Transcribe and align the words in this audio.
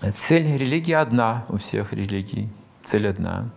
Цель 0.00 0.56
религии 0.56 0.94
одна 0.94 1.44
у 1.50 1.58
всех 1.58 1.92
религий. 1.92 2.48
Цель 2.84 3.06
одна. 3.06 3.50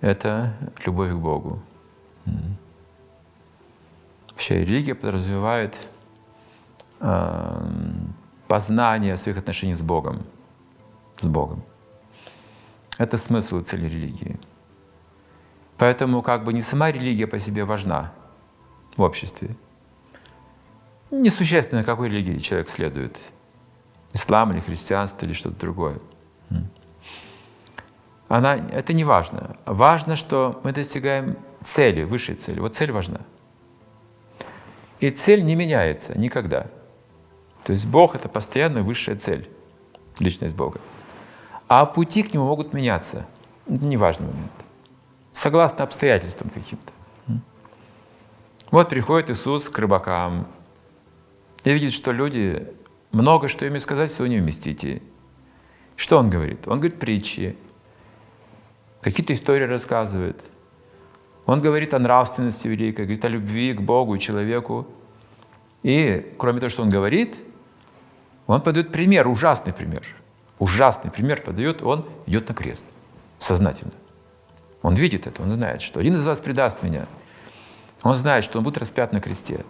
Это 0.00 0.54
любовь 0.86 1.12
к 1.12 1.16
Богу. 1.16 1.62
Вообще 4.30 4.64
религия 4.64 4.94
подразумевает 4.94 5.90
э, 7.00 7.70
познание 8.48 9.18
своих 9.18 9.36
отношений 9.36 9.74
с 9.74 9.82
Богом. 9.82 10.24
С 11.18 11.26
Богом. 11.26 11.62
Это 12.96 13.18
смысл 13.18 13.58
и 13.58 13.64
цель 13.64 13.84
религии. 13.84 14.40
Поэтому 15.76 16.22
как 16.22 16.44
бы 16.44 16.54
не 16.54 16.62
сама 16.62 16.90
религия 16.90 17.26
по 17.26 17.38
себе 17.38 17.64
важна 17.64 18.14
в 18.96 19.02
обществе. 19.02 19.56
Несущественно, 21.10 21.84
какой 21.84 22.08
религии 22.08 22.38
человек 22.38 22.70
следует. 22.70 23.20
Ислам 24.14 24.52
или 24.52 24.60
христианство 24.60 25.26
или 25.26 25.34
что-то 25.34 25.56
другое. 25.56 25.98
Она, 28.28 28.56
это 28.56 28.94
не 28.94 29.04
важно. 29.04 29.56
Важно, 29.66 30.16
что 30.16 30.60
мы 30.64 30.72
достигаем 30.72 31.36
цели, 31.62 32.04
высшей 32.04 32.36
цели. 32.36 32.60
Вот 32.60 32.74
цель 32.74 32.90
важна. 32.90 33.20
И 35.00 35.10
цель 35.10 35.44
не 35.44 35.54
меняется 35.54 36.18
никогда. 36.18 36.68
То 37.64 37.72
есть 37.72 37.86
Бог— 37.86 38.14
это 38.16 38.28
постоянная 38.28 38.82
высшая 38.82 39.16
цель, 39.16 39.50
личность 40.18 40.54
Бога. 40.54 40.80
А 41.68 41.84
пути 41.84 42.22
к 42.22 42.32
Нему 42.32 42.46
могут 42.46 42.72
меняться. 42.72 43.26
Это 43.66 43.84
не 43.84 43.96
момент. 43.96 44.52
Согласно 45.32 45.84
обстоятельствам 45.84 46.50
каким-то. 46.50 46.92
Вот 48.70 48.88
приходит 48.88 49.30
Иисус 49.30 49.68
к 49.68 49.78
рыбакам 49.78 50.46
и 51.64 51.72
видит, 51.72 51.92
что 51.92 52.12
люди 52.12 52.72
много 53.14 53.48
что 53.48 53.64
им 53.64 53.78
сказать, 53.80 54.10
всего 54.10 54.26
не 54.26 54.38
вместите. 54.38 55.02
Что 55.96 56.18
он 56.18 56.28
говорит? 56.30 56.66
Он 56.66 56.78
говорит 56.78 56.98
притчи, 56.98 57.56
какие-то 59.00 59.32
истории 59.32 59.64
рассказывает. 59.64 60.42
Он 61.46 61.60
говорит 61.60 61.94
о 61.94 61.98
нравственности 61.98 62.68
великой, 62.68 63.04
говорит 63.04 63.24
о 63.24 63.28
любви 63.28 63.72
к 63.74 63.80
Богу 63.80 64.14
и 64.14 64.18
человеку. 64.18 64.86
И 65.82 66.34
кроме 66.38 66.58
того, 66.60 66.70
что 66.70 66.82
он 66.82 66.88
говорит, 66.88 67.36
он 68.46 68.60
подает 68.60 68.90
пример, 68.92 69.28
ужасный 69.28 69.72
пример. 69.72 70.02
Ужасный 70.58 71.10
пример 71.10 71.42
подает, 71.42 71.82
он 71.82 72.08
идет 72.26 72.48
на 72.48 72.54
крест. 72.54 72.84
Сознательно. 73.38 73.92
Он 74.82 74.94
видит 74.94 75.26
это, 75.26 75.42
он 75.42 75.50
знает, 75.50 75.82
что 75.82 76.00
один 76.00 76.16
из 76.16 76.26
вас 76.26 76.38
предаст 76.38 76.82
меня. 76.82 77.06
Он 78.02 78.14
знает, 78.14 78.44
что 78.44 78.58
он 78.58 78.64
будет 78.64 78.78
распят 78.78 79.12
на 79.12 79.20
кресте 79.20 79.64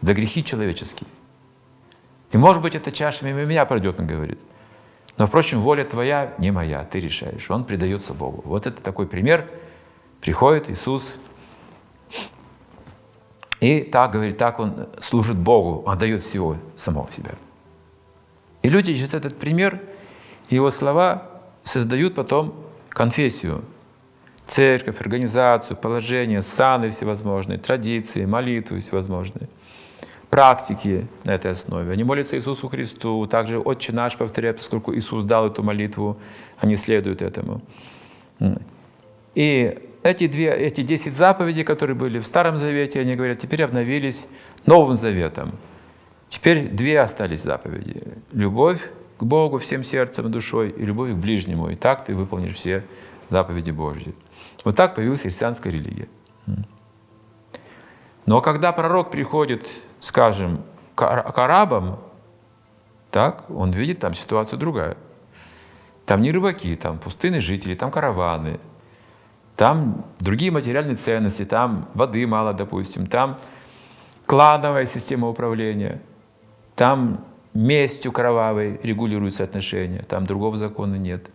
за 0.00 0.14
грехи 0.14 0.44
человеческие. 0.44 1.08
И 2.30 2.36
может 2.36 2.62
быть, 2.62 2.74
эта 2.74 2.92
чаша 2.92 3.24
мимо 3.24 3.44
меня 3.44 3.64
пройдет, 3.64 3.98
он 3.98 4.06
говорит. 4.06 4.38
Но, 5.16 5.26
впрочем, 5.26 5.60
воля 5.60 5.84
твоя 5.84 6.34
не 6.38 6.50
моя, 6.50 6.84
ты 6.84 7.00
решаешь. 7.00 7.50
Он 7.50 7.64
предается 7.64 8.14
Богу. 8.14 8.42
Вот 8.44 8.66
это 8.66 8.80
такой 8.82 9.06
пример. 9.06 9.48
Приходит 10.20 10.68
Иисус, 10.68 11.14
и 13.60 13.80
так, 13.80 14.12
говорит, 14.12 14.38
так 14.38 14.60
он 14.60 14.88
служит 15.00 15.36
Богу, 15.36 15.88
отдает 15.88 16.22
всего 16.22 16.56
самого 16.74 17.10
себя. 17.12 17.32
И 18.62 18.68
люди 18.68 18.94
через 18.94 19.14
этот 19.14 19.36
пример, 19.38 19.80
его 20.48 20.70
слова 20.70 21.42
создают 21.64 22.14
потом 22.14 22.54
конфессию, 22.88 23.64
церковь, 24.46 25.00
организацию, 25.00 25.76
положение, 25.76 26.42
саны 26.42 26.90
всевозможные, 26.90 27.58
традиции, 27.58 28.24
молитвы 28.24 28.80
всевозможные 28.80 29.48
практики 30.30 31.06
на 31.24 31.34
этой 31.34 31.52
основе. 31.52 31.92
Они 31.92 32.04
молятся 32.04 32.36
Иисусу 32.36 32.68
Христу, 32.68 33.26
также 33.26 33.58
«Отче 33.58 33.92
наш» 33.92 34.16
повторяют, 34.16 34.58
поскольку 34.58 34.94
Иисус 34.94 35.24
дал 35.24 35.46
эту 35.46 35.62
молитву, 35.62 36.18
они 36.58 36.76
следуют 36.76 37.22
этому. 37.22 37.62
И 39.34 39.78
эти, 40.02 40.26
две, 40.26 40.52
эти 40.52 40.82
десять 40.82 41.16
заповедей, 41.16 41.64
которые 41.64 41.96
были 41.96 42.18
в 42.18 42.26
Старом 42.26 42.56
Завете, 42.56 43.00
они 43.00 43.14
говорят, 43.14 43.38
теперь 43.38 43.64
обновились 43.64 44.26
Новым 44.66 44.96
Заветом. 44.96 45.52
Теперь 46.28 46.68
две 46.68 47.00
остались 47.00 47.42
заповеди. 47.42 48.00
Любовь 48.32 48.90
к 49.16 49.24
Богу 49.24 49.58
всем 49.58 49.82
сердцем 49.82 50.26
и 50.26 50.28
душой, 50.28 50.70
и 50.70 50.84
любовь 50.84 51.12
к 51.12 51.16
ближнему. 51.16 51.70
И 51.70 51.74
так 51.74 52.04
ты 52.04 52.14
выполнишь 52.14 52.54
все 52.54 52.84
заповеди 53.30 53.70
Божьи. 53.70 54.14
Вот 54.64 54.76
так 54.76 54.94
появилась 54.94 55.22
христианская 55.22 55.70
религия. 55.70 56.08
Но 58.26 58.42
когда 58.42 58.72
пророк 58.72 59.10
приходит, 59.10 59.66
скажем, 60.00 60.62
к 60.94 61.38
арабам, 61.38 61.98
так, 63.10 63.48
он 63.50 63.70
видит 63.72 64.00
там 64.00 64.14
ситуацию 64.14 64.58
другая. 64.58 64.96
Там 66.06 66.22
не 66.22 66.30
рыбаки, 66.30 66.74
там 66.76 66.98
пустынные 66.98 67.40
жители, 67.40 67.74
там 67.74 67.90
караваны, 67.90 68.60
там 69.56 70.04
другие 70.20 70.50
материальные 70.50 70.96
ценности, 70.96 71.44
там 71.44 71.88
воды 71.94 72.26
мало, 72.26 72.54
допустим, 72.54 73.06
там 73.06 73.38
клановая 74.26 74.86
система 74.86 75.28
управления, 75.28 76.02
там 76.76 77.24
местью 77.54 78.12
кровавой 78.12 78.78
регулируются 78.82 79.44
отношения, 79.44 80.02
там 80.02 80.24
другого 80.24 80.56
закона 80.56 80.94
нет. 80.96 81.30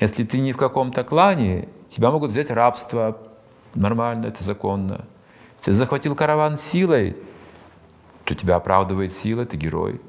Если 0.00 0.24
ты 0.24 0.38
не 0.40 0.52
в 0.52 0.56
каком-то 0.56 1.04
клане, 1.04 1.68
тебя 1.88 2.10
могут 2.10 2.30
взять 2.30 2.50
рабство, 2.50 3.18
нормально, 3.74 4.26
это 4.26 4.42
законно. 4.42 5.04
Ты 5.62 5.72
захватил 5.72 6.14
караван 6.14 6.58
силой, 6.58 7.16
то 8.26 8.34
тебя 8.34 8.56
оправдывает 8.56 9.12
сила, 9.12 9.46
ты 9.46 9.56
герой. 9.56 10.00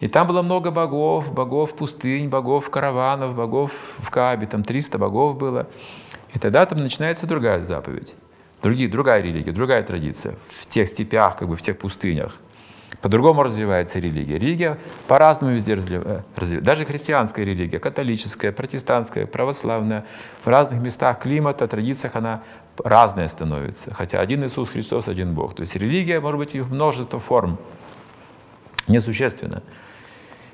И 0.00 0.08
там 0.08 0.26
было 0.26 0.42
много 0.42 0.70
богов, 0.70 1.32
богов 1.32 1.74
пустынь, 1.74 2.28
богов 2.28 2.68
караванов, 2.68 3.34
богов 3.34 3.72
в 3.72 4.10
Кабе, 4.10 4.46
там 4.46 4.62
300 4.64 4.98
богов 4.98 5.38
было. 5.38 5.66
И 6.34 6.38
тогда 6.38 6.66
там 6.66 6.78
начинается 6.78 7.26
другая 7.26 7.64
заповедь, 7.64 8.14
другие, 8.62 8.90
другая 8.90 9.22
религия, 9.22 9.52
другая 9.52 9.82
традиция 9.82 10.34
в 10.46 10.66
тех 10.66 10.88
степях, 10.88 11.36
как 11.36 11.48
бы 11.48 11.56
в 11.56 11.62
тех 11.62 11.78
пустынях. 11.78 12.36
По-другому 13.00 13.42
развивается 13.42 13.98
религия. 13.98 14.38
Религия 14.38 14.78
по-разному 15.08 15.54
везде 15.54 15.74
развивается. 15.74 16.24
Э, 16.36 16.60
Даже 16.60 16.84
христианская 16.84 17.44
религия, 17.44 17.78
католическая, 17.78 18.52
протестантская, 18.52 19.26
православная, 19.26 20.04
в 20.42 20.48
разных 20.48 20.80
местах 20.80 21.20
климата, 21.20 21.66
традициях 21.68 22.16
она 22.16 22.42
разная 22.82 23.28
становится. 23.28 23.92
Хотя 23.94 24.20
один 24.20 24.44
Иисус 24.44 24.70
Христос, 24.70 25.08
один 25.08 25.34
Бог. 25.34 25.54
То 25.54 25.62
есть 25.62 25.76
религия 25.76 26.20
может 26.20 26.38
быть 26.38 26.54
и 26.54 26.60
в 26.60 26.72
множество 26.72 27.18
форм. 27.18 27.58
Несущественно. 28.88 29.62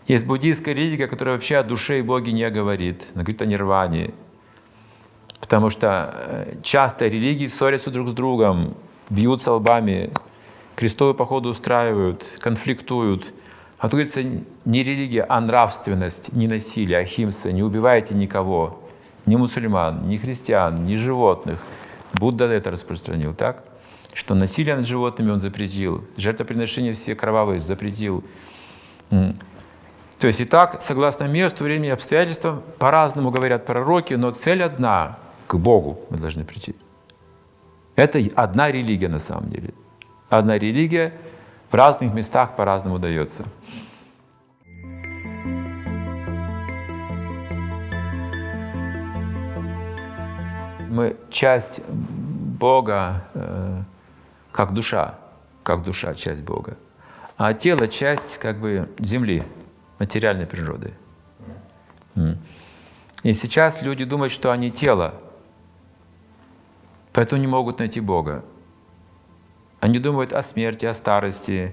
Есть 0.07 0.27
буддийская 0.27 0.75
религия, 0.75 1.07
которая 1.07 1.37
вообще 1.37 1.57
о 1.57 1.63
душе 1.63 2.01
и 2.01 2.03
Боге 2.03 2.33
не 2.33 2.49
говорит. 2.51 3.07
Она 3.15 3.23
говорит 3.23 3.43
о 3.43 3.47
нирване. 3.47 4.15
Потому 5.41 5.71
что 5.71 6.15
э, 6.15 6.55
часто 6.63 7.07
религии 7.07 7.47
ссорятся 7.47 7.91
друг 7.91 8.09
с 8.09 8.13
другом, 8.13 8.75
бьются 9.09 9.53
лбами, 9.53 10.13
крестовые 10.77 11.15
походы 11.15 11.49
устраивают, 11.49 12.39
конфликтуют. 12.41 13.33
А 13.79 13.85
тут 13.85 13.93
говорится 13.93 14.23
не 14.23 14.83
религия, 14.83 15.25
а 15.29 15.41
нравственность, 15.41 16.33
не 16.33 16.47
насилие, 16.47 16.99
а 16.99 17.05
химса. 17.05 17.51
Не 17.51 17.63
убивайте 17.63 18.15
никого, 18.15 18.81
ни 19.27 19.37
мусульман, 19.37 20.09
ни 20.09 20.19
христиан, 20.19 20.75
ни 20.75 20.97
животных. 20.97 21.61
Будда 22.15 22.47
это 22.47 22.71
распространил, 22.71 23.35
так? 23.35 23.65
Что 24.13 24.35
насилие 24.35 24.77
над 24.77 24.87
животными 24.87 25.31
он 25.31 25.41
запретил, 25.41 26.05
жертвоприношения 26.17 26.95
все 26.95 27.15
кровавые 27.15 27.61
запретил. 27.61 28.25
То 29.11 30.27
есть 30.27 30.41
и 30.41 30.45
так, 30.45 30.83
согласно 30.83 31.25
месту, 31.25 31.65
времени 31.65 31.89
обстоятельствам, 31.89 32.63
по-разному 32.79 33.31
говорят 33.31 33.65
пророки, 33.65 34.15
но 34.15 34.33
цель 34.33 34.63
одна— 34.63 35.19
к 35.47 35.57
Богу 35.57 36.01
мы 36.11 36.19
должны 36.19 36.45
прийти. 36.45 36.77
Это 37.97 38.23
одна 38.37 38.71
религия 38.71 39.09
на 39.09 39.19
самом 39.19 39.51
деле. 39.51 39.75
Одна 40.29 40.59
религия 40.59 41.13
в 41.71 41.75
разных 41.75 42.15
местах 42.15 42.55
по-разному 42.55 42.99
дается. 42.99 43.45
Мы 50.91 51.17
часть 51.31 51.81
Бога 51.89 53.25
э, 53.35 53.83
как 54.51 54.75
душа, 54.75 55.21
как 55.63 55.85
душа 55.85 56.15
часть 56.15 56.43
Бога, 56.43 56.77
а 57.37 57.55
тело 57.55 57.87
часть 57.87 58.39
как 58.39 58.59
бы 58.59 58.89
земли, 58.99 59.45
материальной 60.01 60.47
природы. 60.47 60.93
И 63.23 63.35
сейчас 63.35 63.83
люди 63.83 64.05
думают, 64.05 64.33
что 64.33 64.51
они 64.51 64.73
тело, 64.73 65.15
поэтому 67.13 67.41
не 67.41 67.47
могут 67.47 67.79
найти 67.79 68.01
Бога. 68.01 68.45
Они 69.79 70.01
думают 70.01 70.33
о 70.33 70.43
смерти, 70.43 70.87
о 70.87 70.95
старости, 70.95 71.73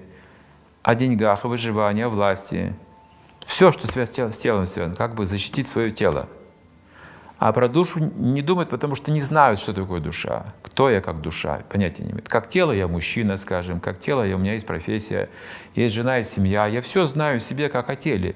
о 0.84 0.94
деньгах, 0.94 1.44
о 1.44 1.48
выживании, 1.48 2.04
о 2.04 2.08
власти. 2.08 2.72
Все, 3.46 3.72
что 3.72 3.88
связано 3.88 4.30
с 4.30 4.38
телом 4.38 4.66
связано, 4.66 4.94
как 4.94 5.16
бы 5.16 5.26
защитить 5.26 5.68
свое 5.68 5.90
тело. 5.90 6.28
А 7.38 7.52
про 7.52 7.68
душу 7.68 8.00
не 8.16 8.42
думают, 8.42 8.68
потому 8.68 8.96
что 8.96 9.12
не 9.12 9.20
знают, 9.20 9.60
что 9.60 9.72
такое 9.72 10.00
душа. 10.00 10.54
Кто 10.62 10.90
я 10.90 11.00
как 11.00 11.20
душа, 11.20 11.60
понятия 11.68 12.02
не 12.02 12.10
имеют. 12.10 12.28
Как 12.28 12.48
тело 12.48 12.72
я 12.72 12.88
мужчина, 12.88 13.36
скажем, 13.36 13.78
как 13.78 14.00
тело 14.00 14.24
я, 14.24 14.34
у 14.34 14.38
меня 14.38 14.54
есть 14.54 14.66
профессия, 14.66 15.30
есть 15.76 15.94
жена, 15.94 16.16
есть 16.16 16.32
семья. 16.32 16.66
Я 16.66 16.80
все 16.80 17.06
знаю 17.06 17.38
себе 17.38 17.68
как 17.68 17.90
о 17.90 17.96
теле. 17.96 18.34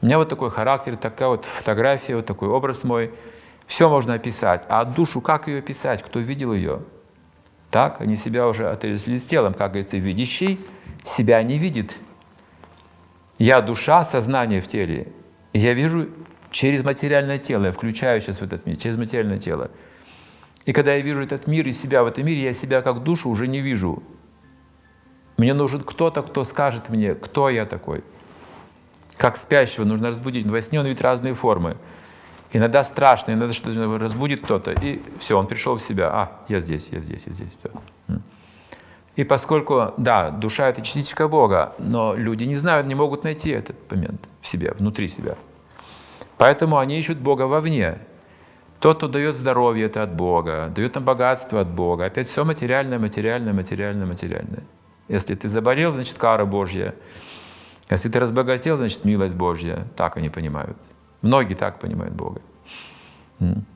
У 0.00 0.06
меня 0.06 0.18
вот 0.18 0.28
такой 0.28 0.50
характер, 0.50 0.96
такая 0.96 1.30
вот 1.30 1.46
фотография, 1.46 2.14
вот 2.14 2.26
такой 2.26 2.48
образ 2.48 2.84
мой. 2.84 3.12
Все 3.66 3.88
можно 3.88 4.14
описать. 4.14 4.64
А 4.68 4.84
душу 4.84 5.20
как 5.20 5.48
ее 5.48 5.58
описать? 5.58 6.02
Кто 6.02 6.20
видел 6.20 6.52
ее? 6.52 6.82
Так, 7.72 8.00
они 8.00 8.14
себя 8.14 8.46
уже 8.46 8.68
отрезвили 8.68 9.16
с 9.16 9.24
телом. 9.24 9.54
Как 9.54 9.72
говорится, 9.72 9.96
видящий 9.96 10.64
себя 11.02 11.42
не 11.42 11.58
видит. 11.58 11.98
Я 13.38 13.60
душа, 13.60 14.04
сознание 14.04 14.60
в 14.60 14.68
теле. 14.68 15.08
Я 15.52 15.72
вижу 15.72 16.08
через 16.52 16.84
материальное 16.84 17.38
тело, 17.38 17.66
я 17.66 17.72
включаю 17.72 18.20
сейчас 18.20 18.38
в 18.38 18.42
этот 18.42 18.66
мир, 18.66 18.76
через 18.76 18.96
материальное 18.96 19.38
тело. 19.38 19.70
И 20.64 20.72
когда 20.72 20.94
я 20.94 21.00
вижу 21.00 21.22
этот 21.22 21.48
мир 21.48 21.66
и 21.66 21.72
себя 21.72 22.04
в 22.04 22.06
этом 22.06 22.24
мире, 22.24 22.44
я 22.44 22.52
себя 22.52 22.82
как 22.82 23.02
душу 23.02 23.28
уже 23.30 23.48
не 23.48 23.60
вижу. 23.60 24.02
Мне 25.36 25.54
нужен 25.54 25.82
кто-то, 25.82 26.22
кто 26.22 26.44
скажет 26.44 26.88
мне, 26.88 27.14
кто 27.14 27.48
я 27.48 27.66
такой. 27.66 28.04
Как 29.16 29.36
спящего 29.36 29.84
нужно 29.84 30.08
разбудить. 30.08 30.46
Во 30.46 30.60
сне 30.62 30.78
он 30.78 30.86
видит 30.86 31.02
разные 31.02 31.34
формы. 31.34 31.76
Иногда 32.52 32.84
страшно, 32.84 33.32
иногда 33.32 33.52
что-то 33.52 33.98
разбудит 33.98 34.44
кто-то, 34.44 34.72
и 34.72 35.00
все, 35.18 35.38
он 35.38 35.46
пришел 35.46 35.76
в 35.76 35.82
себя. 35.82 36.10
А, 36.12 36.42
я 36.48 36.60
здесь, 36.60 36.90
я 36.90 37.00
здесь, 37.00 37.26
я 37.26 37.32
здесь. 37.32 37.52
Все. 37.58 38.18
И 39.16 39.24
поскольку, 39.24 39.94
да, 39.96 40.30
душа— 40.30 40.68
это 40.70 40.82
частичка 40.82 41.28
Бога, 41.28 41.74
но 41.78 42.14
люди 42.14 42.44
не 42.44 42.56
знают, 42.56 42.86
не 42.86 42.94
могут 42.94 43.24
найти 43.24 43.50
этот 43.50 43.76
момент 43.90 44.20
в 44.42 44.46
себе, 44.46 44.72
внутри 44.78 45.08
себя. 45.08 45.36
Поэтому 46.42 46.78
они 46.78 46.98
ищут 46.98 47.18
Бога 47.18 47.42
вовне. 47.42 47.98
Тот, 48.80 48.96
кто 48.96 49.06
дает 49.06 49.36
здоровье, 49.36 49.86
это 49.86 50.02
от 50.02 50.12
Бога, 50.12 50.72
дает 50.74 50.96
нам 50.96 51.04
богатство 51.04 51.60
от 51.60 51.68
Бога. 51.68 52.06
Опять 52.06 52.28
все 52.28 52.44
материальное, 52.44 52.98
материальное, 52.98 53.52
материальное, 53.52 54.06
материальное. 54.06 54.64
Если 55.06 55.36
ты 55.36 55.48
заболел, 55.48 55.92
значит 55.92 56.18
кара 56.18 56.44
Божья. 56.44 56.96
Если 57.90 58.08
ты 58.08 58.18
разбогател, 58.18 58.76
значит 58.76 59.04
милость 59.04 59.36
Божья. 59.36 59.86
Так 59.94 60.16
они 60.16 60.30
понимают. 60.30 60.76
Многие 61.20 61.54
так 61.54 61.78
понимают 61.78 62.12
Бога. 62.12 62.40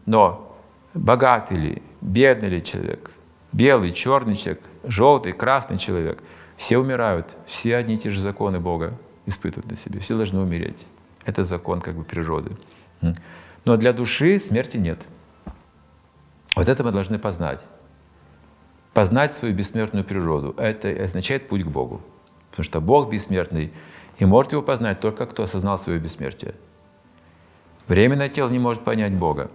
Но 0.04 0.58
богатый 0.92 1.56
ли, 1.56 1.82
бедный 2.00 2.48
ли 2.48 2.64
человек, 2.64 3.12
белый, 3.52 3.92
черный 3.92 4.34
человек, 4.34 4.62
желтый, 4.82 5.30
красный 5.30 5.78
человек, 5.78 6.20
все 6.56 6.78
умирают, 6.78 7.36
все 7.46 7.76
одни 7.76 7.94
и 7.94 7.98
те 7.98 8.10
же 8.10 8.20
законы 8.20 8.58
Бога 8.58 8.98
испытывают 9.24 9.70
на 9.70 9.76
себе, 9.76 10.00
все 10.00 10.16
должны 10.16 10.40
умереть. 10.40 10.84
Это 11.26 11.44
закон 11.44 11.80
как 11.80 11.96
бы 11.96 12.04
природы. 12.04 12.52
Но 13.64 13.76
для 13.76 13.92
души 13.92 14.38
смерти 14.38 14.76
нет. 14.76 15.00
Вот 16.54 16.68
это 16.68 16.84
мы 16.84 16.92
должны 16.92 17.18
познать. 17.18 17.66
Познать 18.94 19.34
свою 19.34 19.54
бессмертную 19.54 20.04
природу. 20.04 20.54
Это 20.56 20.88
означает 20.88 21.48
путь 21.48 21.64
к 21.64 21.66
Богу. 21.66 22.00
Потому 22.50 22.64
что 22.64 22.80
Бог 22.80 23.10
бессмертный, 23.10 23.72
и 24.18 24.24
может 24.24 24.52
его 24.52 24.62
познать 24.62 25.00
только 25.00 25.26
кто 25.26 25.42
осознал 25.42 25.78
свое 25.78 25.98
бессмертие. 25.98 26.54
Временное 27.88 28.30
тело 28.30 28.48
не 28.48 28.58
может 28.58 28.84
понять 28.84 29.12
Бога. 29.12 29.50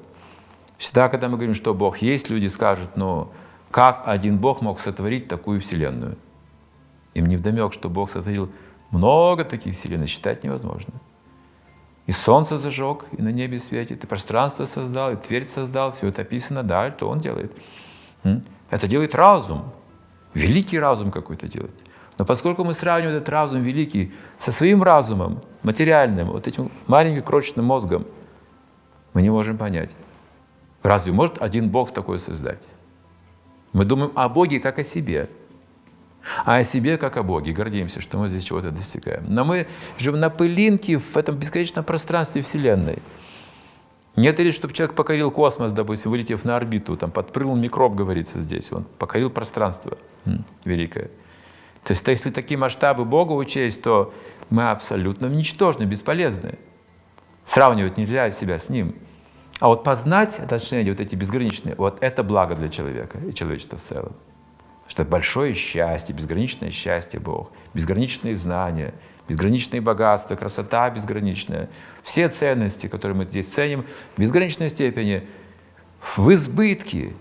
Всегда, 0.78 1.10
когда 1.10 1.30
мы 1.30 1.38
говорим, 1.38 1.56
что 1.56 1.74
Бог 1.74 2.00
есть, 2.00 2.30
люди 2.30 2.48
скажут, 2.48 2.96
ну, 2.96 3.32
как 3.72 4.04
один 4.06 4.38
Бог 4.38 4.62
мог 4.62 4.80
сотворить 4.80 5.28
такую 5.28 5.62
Вселенную? 5.62 6.18
Им 7.14 7.28
не 7.28 7.38
вдомек, 7.38 7.74
что 7.74 7.90
Бог 7.90 8.12
сотворил 8.12 8.52
много 8.92 9.46
таких 9.46 9.74
Вселенных, 9.74 10.10
считать 10.10 10.44
невозможно. 10.44 10.94
И 12.08 12.12
солнце 12.12 12.58
зажег, 12.58 13.06
и 13.12 13.22
на 13.22 13.30
небе 13.30 13.60
светит, 13.60 14.04
и 14.04 14.08
пространство 14.08 14.66
создал, 14.66 15.14
и 15.14 15.16
твердь 15.16 15.50
создал, 15.50 15.92
все 15.92 16.08
это 16.08 16.24
описано, 16.24 16.64
да, 16.64 16.92
что 16.92 17.10
он 17.10 17.20
делает. 17.20 17.56
Это 18.70 18.88
делает 18.88 19.16
разум, 19.16 19.72
великий 20.34 20.80
разум 20.80 21.12
какой-то 21.12 21.48
делает. 21.48 21.76
Но 22.18 22.26
поскольку 22.26 22.64
мы 22.64 22.74
сравниваем 22.74 23.18
этот 23.18 23.30
разум 23.30 23.62
великий 23.62 24.14
со 24.38 24.52
своим 24.52 24.84
разумом, 24.84 25.42
материальным, 25.64 26.32
вот 26.32 26.48
этим 26.48 26.72
маленьким 26.88 27.24
крошечным 27.24 27.66
мозгом, 27.66 28.06
мы 29.14 29.22
не 29.22 29.30
можем 29.30 29.58
понять. 29.58 29.96
Разве 30.84 31.12
может 31.12 31.42
один 31.42 31.70
Бог 31.70 31.92
такое 31.92 32.18
создать? 32.18 32.62
Мы 33.74 33.86
думаем 33.86 34.12
о 34.16 34.28
Боге 34.30 34.60
как 34.60 34.80
о 34.80 34.84
себе– 34.84 35.30
а 36.46 36.58
о 36.58 36.64
себе 36.64 36.98
как 36.98 37.18
о 37.18 37.24
Боге. 37.24 37.52
Гордимся, 37.52 38.02
что 38.02 38.18
мы 38.18 38.30
здесь 38.30 38.44
чего-то 38.44 38.72
достигаем. 38.72 39.24
Но 39.28 39.44
мы 39.44 39.68
живем 39.98 40.20
на 40.20 40.30
пылинке 40.30 40.98
в 40.98 41.18
этом 41.18 41.36
бесконечном 41.36 41.84
пространстве 41.84 42.42
Вселенной. 42.42 43.00
Нет 44.16 44.40
ли, 44.40 44.52
чтобы 44.52 44.74
человек 44.74 44.96
покорил 44.96 45.32
космос, 45.32 45.72
допустим, 45.72 46.12
вылетев 46.12 46.44
на 46.44 46.58
орбиту, 46.58 46.98
там 46.98 47.12
подпрыгнул 47.12 47.56
микроб, 47.56 47.96
говорится 47.96 48.42
здесь, 48.42 48.72
он 48.72 48.84
покорил 49.00 49.30
пространство 49.30 49.98
великое. 50.66 51.10
То 51.84 51.94
есть, 51.94 52.06
если 52.06 52.30
такие 52.30 52.58
масштабы 52.58 53.06
Бога 53.06 53.32
учесть, 53.32 53.82
то 53.82 54.14
мы 54.50 54.70
абсолютно 54.70 55.28
ничтожны, 55.28 55.86
бесполезны. 55.86 56.60
Сравнивать 57.46 57.98
нельзя 57.98 58.30
себя 58.32 58.60
с 58.60 58.70
Ним. 58.70 58.96
А 59.60 59.68
вот 59.68 59.84
познать 59.84 60.40
отношения 60.40 60.92
вот 60.92 61.00
эти 61.00 61.16
безграничные, 61.16 61.76
вот 61.76 61.98
это 62.02 62.22
благо 62.22 62.56
для 62.56 62.68
человека 62.68 63.18
и 63.20 63.34
человечества 63.34 63.78
в 63.78 63.82
целом 63.82 64.14
что 64.92 65.06
большое 65.06 65.54
счастье, 65.54 66.14
безграничное 66.14 66.70
счастье 66.70 67.18
Бог, 67.18 67.50
безграничные 67.74 68.36
знания, 68.36 68.94
безграничные 69.30 69.80
богатства, 69.80 70.36
красота 70.36 70.90
безграничная. 70.90 71.70
Все 72.04 72.28
ценности, 72.28 72.88
которые 72.88 73.18
мы 73.18 73.24
здесь 73.24 73.48
ценим, 73.48 73.86
в 74.18 74.20
безграничной 74.20 74.70
степени 74.70 75.26
в 76.02 76.34
избытке. 76.34 77.14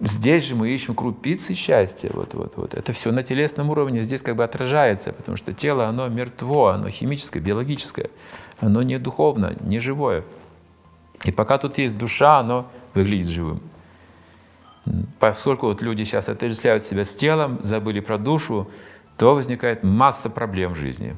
Здесь 0.00 0.42
же 0.42 0.56
мы 0.56 0.70
ищем 0.70 0.96
крупицы 0.96 1.54
счастья. 1.54 2.10
Вот, 2.12 2.34
вот, 2.34 2.56
вот. 2.56 2.74
Это 2.74 2.92
все 2.92 3.12
на 3.12 3.22
телесном 3.22 3.70
уровне 3.70 4.02
здесь 4.02 4.20
как 4.20 4.34
бы 4.34 4.42
отражается, 4.42 5.12
потому 5.12 5.36
что 5.36 5.52
тело, 5.52 5.86
оно 5.86 6.08
мертво, 6.08 6.70
оно 6.70 6.90
химическое, 6.90 7.38
биологическое, 7.38 8.10
оно 8.58 8.82
не 8.82 8.98
духовно, 8.98 9.54
не 9.60 9.78
живое. 9.78 10.24
И 11.24 11.30
пока 11.30 11.58
тут 11.58 11.78
есть 11.78 11.96
душа, 11.96 12.40
оно 12.40 12.68
выглядит 12.92 13.28
живым. 13.28 13.60
Поскольку 15.18 15.66
вот 15.66 15.82
люди 15.82 16.02
сейчас 16.02 16.28
отождествляют 16.28 16.84
себя 16.84 17.04
с 17.04 17.14
телом, 17.14 17.60
забыли 17.62 18.00
про 18.00 18.18
душу, 18.18 18.70
то 19.16 19.34
возникает 19.34 19.84
масса 19.84 20.28
проблем 20.28 20.74
в 20.74 20.76
жизни. 20.76 21.16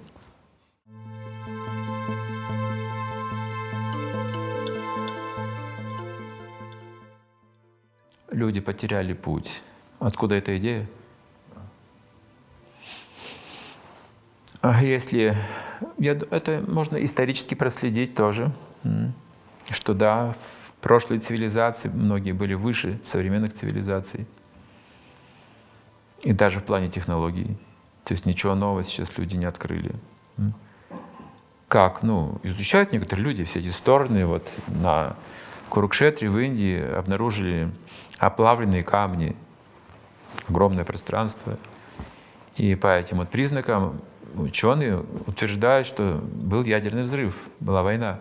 Люди 8.31 8.61
потеряли 8.61 9.13
путь. 9.13 9.63
Откуда 10.01 10.35
эта 10.35 10.59
идея? 10.59 10.87
А 14.61 14.83
если 14.83 15.37
я, 15.99 16.13
это 16.13 16.65
можно 16.67 16.97
исторически 16.97 17.55
проследить 17.55 18.15
тоже, 18.15 18.51
что 19.71 19.95
да, 19.95 20.35
прошлые 20.85 21.19
цивилизации, 21.19 21.89
многие 21.89 22.33
были 22.33 22.53
выше 22.53 23.01
современных 23.03 23.55
цивилизаций. 23.55 24.27
И 26.21 26.35
даже 26.35 26.61
в 26.61 26.65
плане 26.65 26.91
технологий. 26.91 27.57
То 28.05 28.13
есть 28.13 28.27
ничего 28.27 28.55
нового 28.55 28.85
сейчас 28.85 29.17
люди 29.17 29.39
не 29.39 29.47
открыли. 29.47 29.95
Как? 31.69 32.03
Ну, 32.03 32.39
изучают 32.43 32.93
некоторые 32.93 33.25
люди 33.25 33.45
все 33.45 33.61
эти 33.61 33.71
стороны. 33.71 34.27
Вот 34.27 34.55
на 34.67 35.17
Курукшетре 35.71 36.29
в 36.29 36.39
Индии 36.39 36.79
обнаружили 36.79 37.71
оплавленные 38.19 38.83
камни, 38.83 39.35
огромное 40.51 40.85
пространство. 40.85 41.59
И 42.57 42.75
по 42.75 42.99
этим 42.99 43.17
вот 43.17 43.31
признакам 43.31 44.03
ученые 44.35 45.03
утверждают, 45.27 45.87
что 45.87 46.21
был 46.23 46.63
ядерный 46.63 47.05
взрыв, 47.05 47.35
была 47.59 47.83
война, 47.83 48.21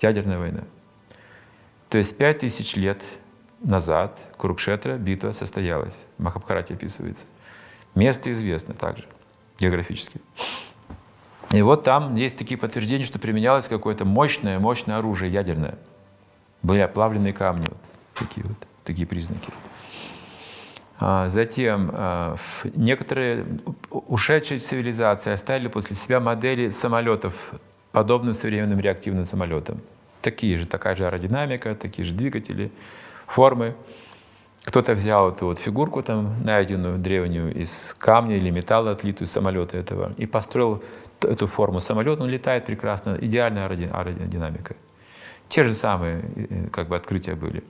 ядерная 0.00 0.40
война. 0.40 0.64
То 1.96 2.00
есть 2.00 2.18
пять 2.18 2.40
тысяч 2.40 2.76
лет 2.76 3.00
назад 3.62 4.20
Курукшетра 4.36 4.98
битва 4.98 5.32
состоялась. 5.32 5.96
В 6.18 6.24
Махабхарате 6.24 6.74
описывается. 6.74 7.24
Место 7.94 8.30
известно 8.32 8.74
также 8.74 9.04
географически. 9.58 10.20
И 11.52 11.62
вот 11.62 11.84
там 11.84 12.14
есть 12.14 12.36
такие 12.36 12.58
подтверждения, 12.58 13.04
что 13.04 13.18
применялось 13.18 13.66
какое-то 13.66 14.04
мощное, 14.04 14.58
мощное 14.58 14.98
оружие 14.98 15.32
ядерное. 15.32 15.78
Были 16.62 16.80
оплавленные 16.80 17.32
камни, 17.32 17.64
вот 17.66 17.78
такие 18.12 18.46
вот, 18.46 18.58
такие 18.84 19.06
признаки. 19.06 19.50
А 21.00 21.30
затем 21.30 21.90
а, 21.94 22.36
некоторые 22.74 23.46
ушедшие 23.88 24.60
цивилизации 24.60 25.32
оставили 25.32 25.68
после 25.68 25.96
себя 25.96 26.20
модели 26.20 26.68
самолетов, 26.68 27.54
подобным 27.90 28.34
современным 28.34 28.80
реактивным 28.80 29.24
самолетам 29.24 29.80
такие 30.26 30.58
же, 30.58 30.66
такая 30.66 30.96
же 30.96 31.06
аэродинамика, 31.06 31.76
такие 31.76 32.04
же 32.04 32.12
двигатели, 32.12 32.70
формы. 33.26 33.74
Кто-то 34.64 34.94
взял 34.94 35.30
эту 35.30 35.46
вот 35.46 35.60
фигурку 35.60 36.02
там, 36.02 36.42
найденную 36.44 36.98
древнюю 36.98 37.54
из 37.54 37.94
камня 37.98 38.36
или 38.36 38.50
металла, 38.50 38.90
отлитую 38.90 39.28
самолета 39.28 39.78
этого, 39.78 40.12
и 40.18 40.26
построил 40.26 40.82
эту 41.20 41.46
форму 41.46 41.80
самолета, 41.80 42.24
он 42.24 42.28
летает 42.28 42.66
прекрасно, 42.66 43.16
идеальная 43.20 43.66
аэродинамика. 43.66 44.74
Те 45.48 45.62
же 45.62 45.74
самые 45.74 46.24
как 46.72 46.88
бы 46.88 46.96
открытия 46.96 47.36
были. 47.36 47.62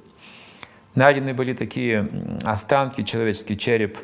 Найдены 0.94 1.34
были 1.34 1.52
такие 1.52 2.08
останки, 2.42 3.02
человеческий 3.02 3.58
череп, 3.58 3.98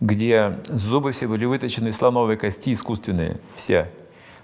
где 0.00 0.58
зубы 0.68 1.12
все 1.12 1.26
были 1.26 1.46
выточены 1.46 1.88
из 1.88 1.96
слоновой 1.96 2.36
кости, 2.36 2.74
искусственные, 2.74 3.38
все, 3.54 3.90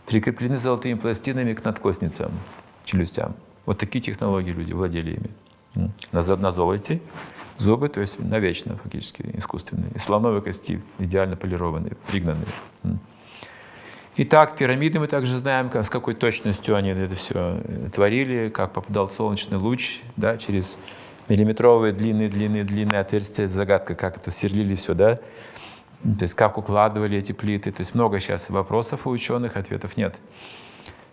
прикреплены 0.06 0.58
золотыми 0.58 0.94
пластинами 0.94 1.52
к 1.52 1.64
надкостницам, 1.64 2.32
челюстям. 2.86 3.34
Вот 3.66 3.78
такие 3.78 4.00
технологии 4.00 4.50
люди 4.50 4.72
владели 4.72 5.16
ими. 5.16 5.30
На, 6.10 6.22
на 6.22 6.52
золоте 6.52 7.02
зубы, 7.58 7.90
то 7.90 8.00
есть 8.00 8.18
навечно 8.18 8.78
фактически 8.82 9.28
искусственные. 9.34 9.90
И 9.94 9.98
слоновой 9.98 10.40
кости 10.40 10.80
идеально 10.98 11.36
полированные, 11.36 11.92
пригнанные. 12.10 12.46
Итак, 14.18 14.56
пирамиды 14.56 14.98
мы 14.98 15.08
также 15.08 15.36
знаем, 15.36 15.68
как, 15.68 15.84
с 15.84 15.90
какой 15.90 16.14
точностью 16.14 16.74
они 16.74 16.88
это 16.88 17.14
все 17.14 17.60
э, 17.62 17.90
творили, 17.92 18.48
как 18.48 18.72
попадал 18.72 19.10
солнечный 19.10 19.58
луч 19.58 20.00
да, 20.16 20.38
через 20.38 20.78
миллиметровые 21.28 21.92
длинные, 21.92 22.30
длинные, 22.30 22.64
длинные 22.64 23.00
отверстия. 23.00 23.46
Загадка, 23.46 23.94
как 23.94 24.16
это 24.16 24.30
сверлили 24.30 24.74
все, 24.74 24.94
да? 24.94 25.16
То 25.16 26.22
есть 26.22 26.32
как 26.32 26.56
укладывали 26.56 27.18
эти 27.18 27.32
плиты. 27.32 27.72
То 27.72 27.82
есть 27.82 27.94
много 27.94 28.18
сейчас 28.20 28.48
вопросов 28.48 29.06
у 29.06 29.10
ученых, 29.10 29.58
ответов 29.58 29.98
нет. 29.98 30.16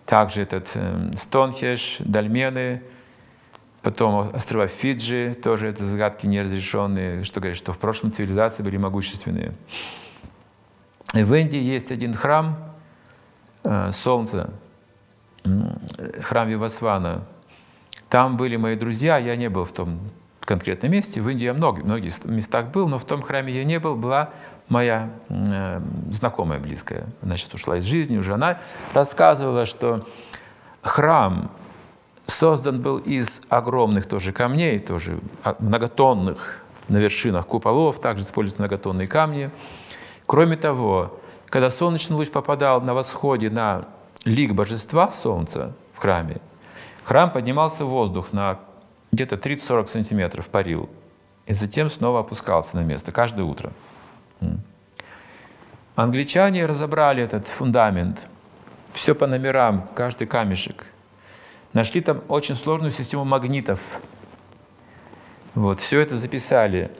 Также 0.06 0.42
этот 0.42 0.72
э, 0.76 1.12
Стонхеш, 1.16 1.98
Дальмены, 2.00 2.82
потом 3.82 4.30
острова 4.34 4.68
Фиджи, 4.68 5.36
тоже 5.42 5.68
это 5.68 5.86
загадки 5.86 6.28
неразрешенные, 6.28 7.24
что 7.24 7.40
говорят, 7.40 7.58
что 7.58 7.74
в 7.74 7.78
прошлом 7.78 8.12
цивилизации 8.12 8.64
были 8.64 8.78
могущественные. 8.78 9.54
В 11.14 11.34
Индии 11.34 11.60
есть 11.62 11.92
один 11.92 12.14
храм, 12.14 12.74
Э, 13.64 13.92
солнца, 13.92 14.50
храм 16.22 16.50
Вивасвана. 16.50 17.26
Там 18.10 18.36
были 18.36 18.58
мои 18.58 18.76
друзья, 18.76 19.18
я 19.18 19.36
не 19.36 19.50
был 19.50 19.64
в 19.64 19.72
том 19.72 20.00
конкретном 20.46 20.92
месте. 20.92 21.22
В 21.22 21.30
Индии 21.30 21.46
я 21.46 21.54
много, 21.54 21.82
в 21.82 21.86
многих 21.86 22.24
местах 22.26 22.68
был, 22.68 22.88
но 22.88 23.00
в 23.00 23.06
том 23.06 23.22
храме 23.22 23.54
я 23.54 23.64
не 23.64 23.80
был. 23.80 23.96
Была 23.96 24.30
моя 24.70 25.10
э, 25.30 25.82
знакомая 26.12 26.60
близкая, 26.60 27.06
значит, 27.22 27.54
ушла 27.54 27.78
из 27.78 27.86
жизни 27.86 28.18
уже. 28.18 28.34
Она 28.34 28.60
рассказывала, 28.94 29.66
что 29.66 30.08
храм 30.82 31.52
создан 32.28 32.82
был 32.82 32.98
из 32.98 33.42
огромных 33.50 34.08
тоже 34.08 34.32
камней, 34.32 34.80
тоже 34.80 35.20
многотонных 35.60 36.64
на 36.90 36.98
вершинах 36.98 37.48
куполов, 37.48 38.00
также 38.00 38.24
используют 38.24 38.60
многотонные 38.60 39.08
камни. 39.08 39.50
Кроме 40.26 40.58
того, 40.58 41.20
когда 41.48 41.70
солнечный 41.70 42.16
луч 42.16 42.30
попадал 42.30 42.82
на 42.82 42.94
восходе 42.94 43.50
на 43.50 43.86
лик 44.26 44.54
божества 44.54 45.12
Солнца 45.12 45.74
в 45.94 46.00
храме, 46.00 46.38
храм 47.04 47.32
поднимался 47.32 47.86
в 47.86 47.90
воздух 47.90 48.34
на 48.34 48.60
где-то 49.14 49.36
30-40 49.36 49.88
сантиметров, 49.88 50.50
парил, 50.50 50.90
и 51.46 51.54
затем 51.54 51.90
снова 51.90 52.22
опускался 52.22 52.76
на 52.76 52.82
место 52.82 53.12
каждое 53.12 53.44
утро. 53.44 53.72
Англичане 55.96 56.66
разобрали 56.66 57.24
этот 57.24 57.48
фундамент, 57.48 58.28
все 58.94 59.14
по 59.14 59.28
номерам, 59.28 59.88
каждый 59.96 60.26
камешек. 60.26 60.86
Нашли 61.74 62.02
там 62.02 62.24
очень 62.28 62.56
сложную 62.56 62.92
систему 62.92 63.24
магнитов. 63.24 63.80
Вот, 65.54 65.80
все 65.80 66.00
это 66.00 66.18
записали, 66.18 66.92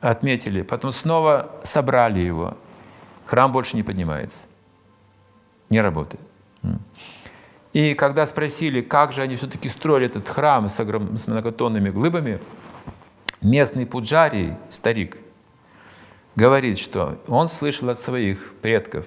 отметили, 0.00 0.62
потом 0.62 0.90
снова 0.90 1.50
собрали 1.62 2.20
его 2.20 2.56
храм 3.26 3.52
больше 3.52 3.76
не 3.76 3.82
поднимается, 3.82 4.46
не 5.68 5.82
работает. 5.82 6.22
И 7.76 7.92
когда 7.92 8.24
спросили, 8.24 8.80
как 8.80 9.12
же 9.12 9.20
они 9.20 9.36
все-таки 9.36 9.68
строили 9.68 10.06
этот 10.06 10.26
храм 10.26 10.66
с, 10.66 10.80
огром... 10.80 11.18
с 11.18 11.26
многотонными 11.26 11.90
глыбами, 11.90 12.40
местный 13.42 13.84
пуджарий, 13.84 14.54
старик, 14.66 15.18
говорит, 16.36 16.78
что 16.78 17.20
он 17.28 17.48
слышал 17.48 17.90
от 17.90 18.00
своих 18.00 18.54
предков. 18.62 19.04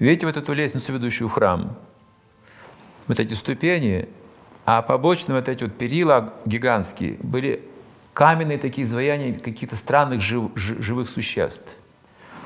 Видите 0.00 0.26
вот 0.26 0.36
эту 0.36 0.52
лестницу, 0.54 0.92
ведущую 0.92 1.28
в 1.28 1.32
храм? 1.34 1.76
Вот 3.06 3.20
эти 3.20 3.34
ступени, 3.34 4.08
а 4.64 4.82
побочные 4.82 5.36
вот 5.36 5.48
эти 5.48 5.62
вот 5.62 5.78
перила 5.78 6.34
гигантские 6.44 7.16
были 7.22 7.62
каменные 8.12 8.58
такие 8.58 8.88
изваяния 8.88 9.38
каких-то 9.38 9.76
странных 9.76 10.20
жив, 10.20 10.50
живых 10.56 11.08
существ 11.08 11.76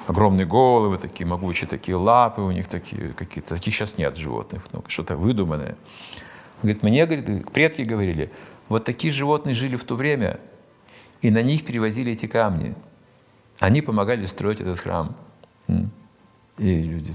огромные 0.06 0.46
головы, 0.46 0.98
такие 0.98 1.26
могучие 1.26 1.68
такие 1.68 1.96
лапы 1.96 2.40
у 2.40 2.50
них 2.50 2.66
такие 2.66 3.12
какие-то. 3.12 3.54
Таких 3.54 3.74
сейчас 3.74 3.98
нет 3.98 4.16
животных, 4.16 4.62
ну, 4.72 4.82
что-то 4.88 5.16
выдуманное. 5.16 5.76
Говорит, 6.62 6.82
мне, 6.82 7.06
говорит, 7.06 7.50
предки 7.52 7.82
говорили, 7.82 8.30
вот 8.68 8.84
такие 8.84 9.12
животные 9.12 9.54
жили 9.54 9.76
в 9.76 9.84
то 9.84 9.94
время, 9.94 10.40
и 11.22 11.30
на 11.30 11.42
них 11.42 11.64
перевозили 11.64 12.12
эти 12.12 12.26
камни. 12.26 12.74
Они 13.60 13.82
помогали 13.82 14.26
строить 14.26 14.60
этот 14.60 14.80
храм. 14.80 15.16
И 15.68 16.82
люди, 16.82 17.12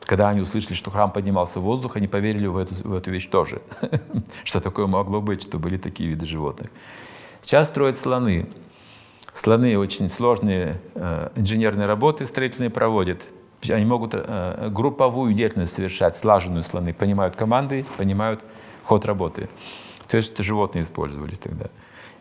когда 0.00 0.30
они 0.30 0.40
услышали, 0.40 0.74
что 0.74 0.90
храм 0.90 1.12
поднимался 1.12 1.60
в 1.60 1.64
воздух, 1.64 1.96
они 1.96 2.08
поверили 2.08 2.46
в 2.46 2.56
эту, 2.56 2.74
в 2.88 2.94
эту 2.94 3.10
вещь 3.10 3.26
тоже. 3.26 3.60
Что 4.44 4.60
такое 4.60 4.86
могло 4.86 5.20
быть, 5.20 5.42
что 5.42 5.58
были 5.58 5.76
такие 5.76 6.08
виды 6.08 6.26
животных. 6.26 6.70
Сейчас 7.42 7.68
строят 7.68 7.98
слоны. 7.98 8.46
Слоны 9.38 9.78
очень 9.78 10.10
сложные 10.10 10.80
э, 10.96 11.28
инженерные 11.36 11.86
работы 11.86 12.26
строительные 12.26 12.70
проводят. 12.70 13.22
Они 13.68 13.84
могут 13.84 14.10
э, 14.14 14.68
групповую 14.68 15.32
деятельность 15.32 15.74
совершать, 15.74 16.16
слаженную 16.16 16.64
слоны, 16.64 16.92
понимают 16.92 17.36
команды, 17.36 17.84
понимают 17.98 18.40
ход 18.82 19.06
работы. 19.06 19.48
То 20.08 20.16
есть 20.16 20.36
животные 20.42 20.82
использовались 20.82 21.38
тогда. 21.38 21.66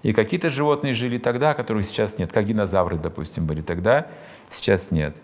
И 0.03 0.13
какие-то 0.13 0.51
животные 0.51 0.93
жили 0.93 1.17
тогда, 1.17 1.55
которых 1.55 1.85
сейчас 1.85 2.19
нет, 2.19 2.31
как 2.31 2.45
динозавры, 2.45 2.99
допустим, 2.99 3.47
были 3.47 3.63
тогда, 3.63 4.05
сейчас 4.51 4.91
нет. 4.91 5.17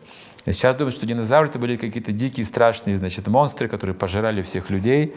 Сейчас 0.47 0.75
думают, 0.75 0.95
что 0.95 1.05
динозавры 1.05 1.49
это 1.49 1.59
были 1.59 1.77
какие-то 1.77 2.11
дикие, 2.11 2.43
страшные 2.43 2.97
значит, 2.97 3.27
монстры, 3.27 3.67
которые 3.67 3.95
пожирали 3.95 4.41
всех 4.41 4.71
людей. 4.71 5.13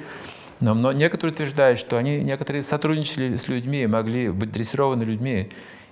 Но, 0.61 0.75
но 0.75 0.93
некоторые 0.93 1.33
утверждают, 1.33 1.79
что 1.79 1.97
они 1.97 2.19
некоторые 2.19 2.61
сотрудничали 2.61 3.37
с 3.37 3.49
людьми, 3.49 3.87
могли 3.87 4.29
быть 4.29 4.53
дрессированы 4.53 5.05
людьми 5.05 5.49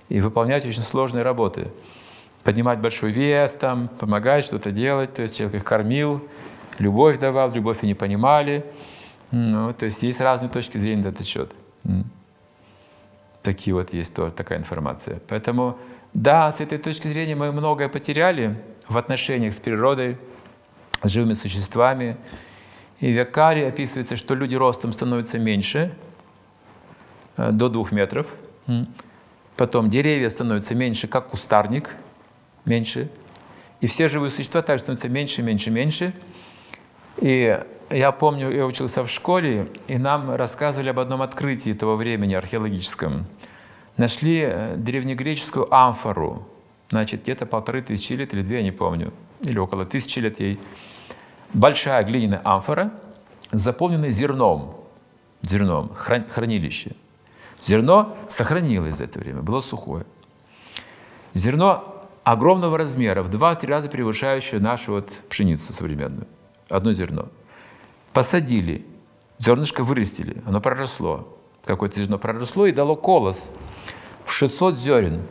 и 0.09 0.21
выполнять 0.21 0.65
очень 0.65 0.81
сложные 0.81 1.23
работы. 1.23 1.71
Поднимать 2.43 2.79
большой 2.79 3.11
вес, 3.11 3.53
там, 3.53 3.87
помогать 3.87 4.45
что-то 4.45 4.71
делать, 4.71 5.13
то 5.13 5.23
есть 5.23 5.35
человек 5.35 5.55
их 5.55 5.63
кормил, 5.63 6.27
любовь 6.77 7.19
давал, 7.19 7.51
любовь 7.51 7.83
и 7.83 7.87
не 7.87 7.95
понимали. 7.95 8.65
Ну, 9.31 9.73
то 9.73 9.85
есть 9.85 10.03
есть 10.03 10.21
разные 10.21 10.49
точки 10.49 10.77
зрения 10.77 11.03
на 11.03 11.07
этот 11.09 11.25
счет. 11.25 11.51
Такие 13.41 13.73
вот 13.73 13.93
есть 13.93 14.15
тоже 14.15 14.31
такая 14.31 14.59
информация. 14.59 15.19
Поэтому, 15.27 15.77
да, 16.13 16.51
с 16.51 16.61
этой 16.61 16.77
точки 16.77 17.07
зрения 17.07 17.35
мы 17.35 17.51
многое 17.51 17.89
потеряли 17.89 18.57
в 18.87 18.97
отношениях 18.97 19.53
с 19.53 19.57
природой, 19.57 20.17
с 21.03 21.09
живыми 21.09 21.33
существами. 21.33 22.17
И 22.99 23.11
в 23.11 23.15
Якаре 23.15 23.67
описывается, 23.67 24.15
что 24.15 24.35
люди 24.35 24.55
ростом 24.55 24.93
становятся 24.93 25.37
меньше, 25.37 25.95
э, 27.37 27.51
до 27.51 27.69
двух 27.69 27.91
метров. 27.91 28.33
Потом 29.57 29.89
деревья 29.89 30.29
становятся 30.29 30.75
меньше, 30.75 31.07
как 31.07 31.27
кустарник, 31.27 31.95
меньше. 32.65 33.09
И 33.79 33.87
все 33.87 34.09
живые 34.09 34.29
существа 34.29 34.61
также 34.61 34.83
становятся 34.83 35.07
меньше, 35.07 35.41
меньше, 35.43 35.71
меньше. 35.71 36.13
И 37.21 37.57
я 37.89 38.11
помню, 38.11 38.51
я 38.51 38.65
учился 38.65 39.03
в 39.03 39.09
школе, 39.09 39.69
и 39.87 39.97
нам 39.97 40.35
рассказывали 40.35 40.89
об 40.89 40.99
одном 40.99 41.21
открытии 41.21 41.71
того 41.71 41.95
времени 41.95 42.33
археологическом. 42.33 43.27
Нашли 43.95 44.41
э, 44.41 44.75
древнегреческую 44.75 45.73
амфору, 45.73 46.45
значит, 46.89 47.21
где-то 47.23 47.45
полторы 47.45 47.81
тысячи 47.81 48.11
лет 48.13 48.33
или 48.33 48.41
две, 48.41 48.57
я 48.57 48.63
не 48.63 48.71
помню, 48.71 49.13
или 49.41 49.57
около 49.57 49.85
тысячи 49.85 50.19
лет 50.19 50.41
ей. 50.41 50.59
Большая 51.53 52.03
глиняная 52.03 52.41
амфора, 52.43 52.91
заполненная 53.51 54.11
зерном, 54.11 54.75
зерном, 55.41 55.93
хранилище– 55.93 56.91
Зерно 57.63 58.15
сохранилось 58.27 58.97
за 58.97 59.05
это 59.05 59.19
время, 59.19 59.41
было 59.41 59.61
сухое. 59.61 60.05
Зерно 61.33 61.95
огромного 62.23 62.77
размера, 62.77 63.23
в 63.23 63.33
2-3 63.33 63.67
раза 63.67 63.89
превышающее 63.89 64.59
нашу 64.59 64.93
вот 64.93 65.09
пшеницу 65.29 65.73
современную. 65.73 66.27
Одно 66.69 66.93
зерно. 66.93 67.27
Посадили, 68.13 68.85
зернышко 69.37 69.83
вырастили, 69.83 70.41
оно 70.45 70.61
проросло. 70.61 71.37
Какое-то 71.63 71.99
зерно 71.99 72.17
проросло 72.17 72.67
и 72.67 72.71
дало 72.71 72.95
колос 72.95 73.49
в 74.23 74.31
600 74.31 74.79
зерен. 74.79 75.23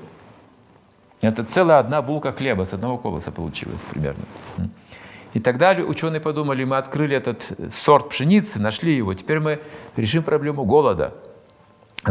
Это 1.21 1.45
целая 1.45 1.79
одна 1.79 2.03
булка 2.03 2.33
хлеба 2.33 2.65
с 2.65 2.75
одного 2.75 2.99
колоса 2.99 3.33
получилась 3.33 3.81
примерно. 3.91 4.25
И 5.33 5.41
тогда 5.41 5.73
ученые 5.73 6.21
подумали, 6.21 6.65
мы 6.65 6.77
открыли 6.77 7.17
этот 7.17 7.73
сорт 7.73 8.11
пшеницы, 8.11 8.61
нашли 8.61 8.95
его, 8.95 9.15
теперь 9.15 9.41
мы 9.41 9.61
решим 9.97 10.23
проблему 10.23 10.65
голода– 10.65 11.15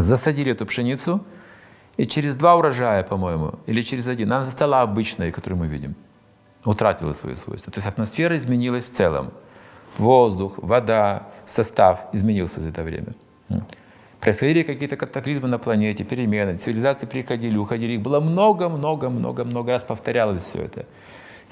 засадили 0.02 0.52
эту 0.52 0.66
пшеницу, 0.66 1.24
и 1.96 2.06
через 2.06 2.34
два 2.34 2.56
урожая, 2.56 3.02
по-моему, 3.02 3.54
или 3.66 3.82
через 3.82 4.08
один, 4.08 4.32
она 4.32 4.50
стала 4.50 4.82
обычной, 4.82 5.30
которую 5.30 5.60
мы 5.60 5.66
видим. 5.68 5.94
Утратила 6.64 7.12
свои 7.12 7.34
свойства. 7.34 7.72
То 7.72 7.78
есть 7.78 7.86
атмосфера 7.86 8.36
изменилась 8.36 8.84
в 8.84 8.90
целом. 8.90 9.32
Воздух, 9.98 10.54
вода, 10.56 11.28
состав 11.44 12.00
изменился 12.12 12.60
за 12.60 12.70
это 12.70 12.82
время. 12.82 13.12
Происходили 14.20 14.62
какие-то 14.62 14.96
катаклизмы 14.96 15.48
на 15.48 15.58
планете, 15.58 16.02
перемены, 16.02 16.56
цивилизации 16.56 17.06
приходили, 17.06 17.58
уходили. 17.58 17.92
Их 17.92 18.00
было 18.00 18.20
много-много-много-много 18.20 19.72
раз 19.72 19.84
повторялось 19.84 20.44
все 20.44 20.62
это. 20.62 20.86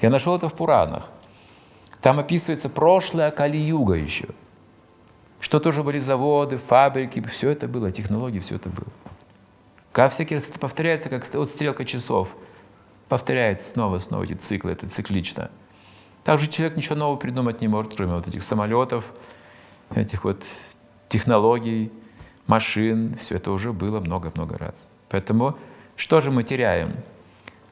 Я 0.01 0.09
нашел 0.09 0.35
это 0.35 0.49
в 0.49 0.53
Пуранах. 0.53 1.07
Там 2.01 2.19
описывается 2.19 2.69
прошлое 2.69 3.29
Кали-юга 3.29 3.93
еще. 3.93 4.25
Что 5.43 5.59
тоже 5.59 5.83
были 5.83 5.99
заводы, 5.99 6.55
фабрики, 6.55 7.21
все 7.27 7.49
это 7.49 7.67
было, 7.67 7.91
технологии, 7.91 8.39
все 8.39 8.55
это 8.55 8.69
было. 8.69 8.87
Как 9.91 10.13
всякий 10.13 10.35
раз 10.35 10.47
это 10.47 10.57
повторяется, 10.57 11.09
как 11.09 11.27
вот 11.33 11.49
стрелка 11.49 11.83
часов. 11.83 12.33
Повторяется 13.09 13.69
снова, 13.69 13.99
снова 13.99 14.23
эти 14.23 14.35
циклы, 14.35 14.71
это 14.71 14.87
циклично. 14.87 15.51
Также 16.23 16.47
человек 16.47 16.77
ничего 16.77 16.95
нового 16.95 17.17
придумать 17.17 17.59
не 17.59 17.67
может, 17.67 17.93
кроме 17.93 18.13
вот 18.13 18.25
этих 18.25 18.41
самолетов, 18.41 19.11
этих 19.93 20.23
вот 20.23 20.45
технологий, 21.09 21.91
машин, 22.47 23.17
все 23.19 23.35
это 23.35 23.51
уже 23.51 23.73
было 23.73 23.99
много-много 23.99 24.57
раз. 24.57 24.87
Поэтому 25.09 25.57
что 25.97 26.21
же 26.21 26.31
мы 26.31 26.43
теряем? 26.43 26.95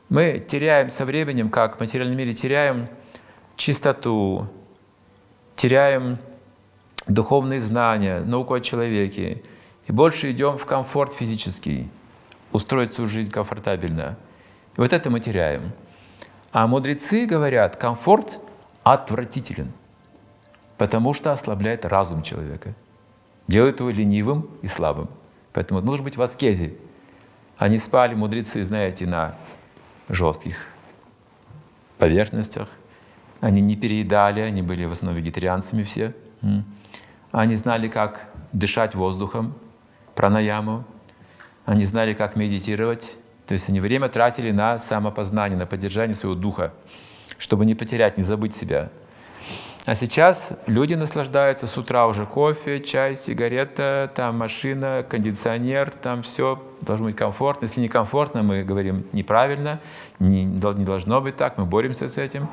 Мы 0.09 0.45
теряем 0.45 0.89
со 0.89 1.05
временем, 1.05 1.49
как 1.49 1.77
в 1.77 1.79
материальном 1.79 2.17
мире 2.17 2.33
теряем 2.33 2.89
чистоту, 3.55 4.49
теряем 5.55 6.19
духовные 7.13 7.59
знания, 7.59 8.21
науку 8.21 8.53
о 8.53 8.61
человеке, 8.61 9.41
и 9.87 9.91
больше 9.91 10.31
идем 10.31 10.57
в 10.57 10.65
комфорт 10.65 11.13
физический, 11.13 11.89
устроить 12.51 12.93
свою 12.93 13.09
жизнь 13.09 13.31
комфортабельно. 13.31 14.17
И 14.77 14.81
вот 14.81 14.93
это 14.93 15.09
мы 15.09 15.19
теряем. 15.19 15.71
А 16.51 16.67
мудрецы 16.67 17.25
говорят, 17.25 17.75
комфорт 17.77 18.39
отвратителен, 18.83 19.71
потому 20.77 21.13
что 21.13 21.31
ослабляет 21.31 21.85
разум 21.85 22.23
человека 22.23 22.75
делает 23.51 23.79
его 23.79 23.89
ленивым 23.89 24.49
и 24.61 24.67
слабым. 24.67 25.09
Поэтому 25.53 25.81
нужно 25.81 26.05
быть 26.05 26.17
в 26.17 26.21
аскезе. 26.21 26.73
Они 27.57 27.77
спали, 27.77 28.15
мудрецы, 28.15 28.63
знаете, 28.63 29.05
на 29.05 29.35
жестких 30.09 30.67
поверхностях. 31.97 32.69
Они 33.41 33.61
не 33.61 33.75
переедали, 33.75 34.39
они 34.39 34.61
были 34.61 34.85
в 34.85 34.93
основном 34.93 35.21
вегетарианцами 35.21 35.83
все. 35.83 36.15
Они 37.31 37.55
знали, 37.55 37.87
как 37.87 38.27
дышать 38.51 38.95
воздухом, 38.95 39.55
пранаяму. 40.15 40.83
Они 41.65 41.85
знали, 41.85 42.13
как 42.13 42.35
медитировать. 42.35 43.15
То 43.47 43.53
есть 43.53 43.69
они 43.69 43.79
время 43.79 44.09
тратили 44.09 44.51
на 44.51 44.79
самопознание, 44.79 45.57
на 45.57 45.65
поддержание 45.65 46.15
своего 46.15 46.35
духа, 46.35 46.73
чтобы 47.37 47.65
не 47.65 47.75
потерять, 47.75 48.17
не 48.17 48.23
забыть 48.23 48.55
себя. 48.55 48.89
А 49.85 49.95
сейчас 49.95 50.47
люди 50.67 50.93
наслаждаются 50.93 51.65
с 51.65 51.75
утра 51.75 52.05
уже 52.05 52.27
кофе, 52.27 52.81
чай, 52.81 53.15
сигарета, 53.15 54.11
там 54.13 54.37
машина, 54.37 55.03
кондиционер, 55.09 55.89
там 55.89 56.21
все 56.21 56.61
должно 56.81 57.07
быть 57.07 57.15
комфортно. 57.15 57.65
Если 57.65 57.81
некомфортно, 57.81 58.43
мы 58.43 58.63
говорим 58.63 59.07
неправильно, 59.11 59.79
не, 60.19 60.43
не 60.43 60.85
должно 60.85 61.19
быть 61.19 61.35
так, 61.35 61.57
мы 61.57 61.65
боремся 61.65 62.07
с 62.07 62.19
этим. 62.19 62.47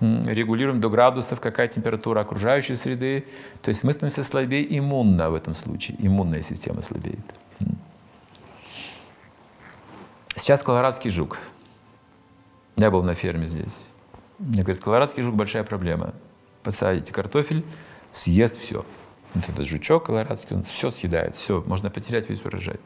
Регулируем 0.00 0.80
до 0.80 0.90
градусов, 0.90 1.40
какая 1.40 1.68
температура 1.68 2.20
окружающей 2.20 2.74
среды. 2.74 3.26
То 3.62 3.70
есть 3.70 3.84
мы 3.84 3.92
становимся 3.92 4.22
слабее 4.22 4.66
иммунно 4.78 5.30
в 5.30 5.34
этом 5.34 5.54
случае. 5.54 5.96
Иммунная 6.00 6.42
система 6.42 6.82
слабеет. 6.82 7.24
Сейчас 10.36 10.62
колорадский 10.62 11.10
жук. 11.10 11.38
Я 12.76 12.90
был 12.90 13.02
на 13.02 13.14
ферме 13.14 13.46
здесь. 13.46 13.86
Мне 14.38 14.62
говорят, 14.62 14.82
колорадский 14.82 15.22
жук 15.22 15.36
большая 15.36 15.64
проблема 15.64 16.12
посадите 16.64 17.12
картофель, 17.12 17.64
съест 18.10 18.56
все. 18.56 18.84
Вот 19.34 19.48
этот 19.48 19.66
жучок 19.66 20.06
колорадский, 20.06 20.56
он 20.56 20.64
все 20.64 20.90
съедает, 20.90 21.36
все, 21.36 21.62
можно 21.66 21.90
потерять 21.90 22.28
весь 22.28 22.44
урожай. 22.44 22.80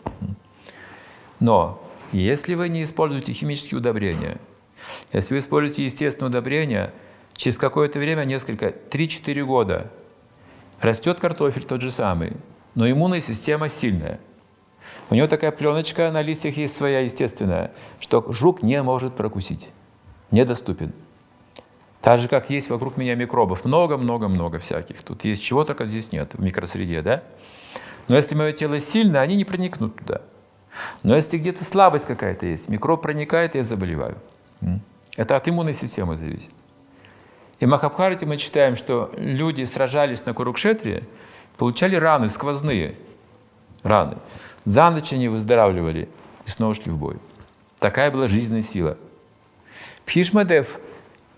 Но 1.41 1.83
если 2.13 2.55
вы 2.55 2.69
не 2.69 2.83
используете 2.85 3.33
химические 3.33 3.79
удобрения, 3.79 4.39
если 5.13 5.35
вы 5.35 5.41
используете 5.41 5.85
естественные 5.85 6.31
удобрения, 6.31 6.93
через 7.35 7.57
какое-то 7.57 7.99
время, 7.99 8.25
несколько, 8.25 8.69
3-4 8.69 9.43
года, 9.45 9.91
растет 10.81 11.19
картофель 11.19 11.65
тот 11.65 11.81
же 11.81 11.91
самый, 11.91 12.37
но 12.75 12.91
иммунная 12.91 13.21
система 13.21 13.69
сильная. 13.69 14.21
У 15.11 15.15
него 15.15 15.27
такая 15.27 15.53
пленочка 15.53 16.11
на 16.11 16.23
листьях 16.23 16.57
есть 16.57 16.77
своя 16.77 17.01
естественная, 17.01 17.73
что 18.01 18.25
жук 18.33 18.63
не 18.63 18.83
может 18.83 19.15
прокусить, 19.15 19.69
недоступен. 20.31 20.93
Так 22.01 22.21
же, 22.21 22.29
как 22.29 22.49
есть 22.49 22.71
вокруг 22.71 22.97
меня 22.97 23.15
микробов. 23.17 23.65
Много-много-много 23.65 24.59
всяких. 24.59 25.03
Тут 25.03 25.25
есть 25.25 25.43
чего 25.43 25.65
только 25.65 25.85
здесь 25.85 26.13
нет 26.13 26.35
в 26.35 26.41
микросреде, 26.41 27.03
да? 27.03 27.25
Но 28.07 28.17
если 28.17 28.35
мое 28.35 28.53
тело 28.53 28.79
сильное, 28.81 29.21
они 29.21 29.37
не 29.37 29.45
проникнут 29.45 29.97
туда. 29.97 30.23
Но 31.03 31.17
если 31.17 31.39
где-то 31.39 31.65
слабость 31.65 32.07
какая-то 32.07 32.47
есть, 32.47 32.69
микроб 32.69 33.03
проникает, 33.03 33.57
я 33.57 33.65
заболеваю. 33.65 34.17
Это 35.17 35.37
от 35.37 35.49
иммунной 35.49 35.75
системы 35.75 36.17
зависит. 36.17 36.53
И 37.61 37.67
в 37.67 37.69
Махабхарате 37.69 38.25
мы 38.25 38.37
читаем, 38.37 38.77
что 38.77 39.13
люди 39.17 39.65
сражались 39.65 40.25
на 40.25 40.33
Курукшетре, 40.33 41.05
получали 41.57 41.97
раны 41.97 42.29
сквозные, 42.29 42.95
раны. 43.83 44.19
За 44.65 44.91
ночь 44.91 45.13
они 45.13 45.29
выздоравливали 45.29 46.09
и 46.47 46.51
снова 46.51 46.75
шли 46.75 46.93
в 46.93 46.97
бой. 46.97 47.17
Такая 47.81 48.11
была 48.11 48.29
жизненная 48.29 48.63
сила. 48.63 48.97
Пхишмадев 50.05 50.79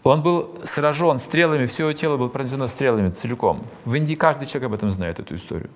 он 0.02 0.22
был 0.22 0.58
сражен 0.64 1.18
стрелами, 1.18 1.66
все 1.66 1.84
его 1.88 1.92
тело 1.92 2.16
было 2.16 2.28
пронзено 2.28 2.68
стрелами 2.68 3.10
целиком. 3.10 3.62
В 3.84 3.94
Индии 3.94 4.14
каждый 4.14 4.46
человек 4.46 4.68
об 4.68 4.74
этом 4.74 4.90
знает, 4.90 5.20
эту 5.20 5.34
историю. 5.34 5.70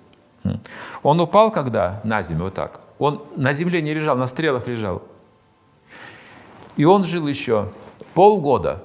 Он 1.03 1.21
упал 1.21 1.51
когда? 1.51 2.01
На 2.05 2.23
землю, 2.23 2.45
вот 2.45 2.55
так. 2.55 2.81
Он 2.99 3.23
на 3.37 3.53
земле 3.53 3.83
не 3.83 3.93
лежал, 3.93 4.17
на 4.17 4.27
стрелах 4.27 4.67
лежал. 4.67 5.03
И 6.77 6.85
он 6.85 7.05
жил 7.05 7.27
еще 7.27 7.73
полгода, 8.15 8.83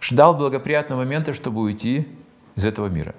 ждал 0.00 0.34
благоприятного 0.34 1.00
момента, 1.00 1.32
чтобы 1.32 1.60
уйти 1.60 2.08
из 2.54 2.64
этого 2.64 2.86
мира. 2.86 3.14